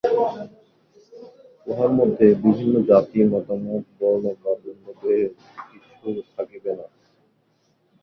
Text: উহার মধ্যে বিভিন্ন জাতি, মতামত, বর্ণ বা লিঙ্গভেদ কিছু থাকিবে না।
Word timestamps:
উহার 1.67 1.91
মধ্যে 1.99 2.25
বিভিন্ন 2.43 2.75
জাতি, 2.89 3.19
মতামত, 3.31 3.83
বর্ণ 3.99 4.25
বা 4.41 4.51
লিঙ্গভেদ 4.63 5.31
কিছু 5.69 6.09
থাকিবে 6.35 6.71
না। 6.79 6.85